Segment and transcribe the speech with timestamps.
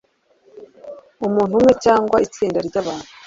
[1.27, 3.07] umuntu umwe cyangwa itsinda ry abantu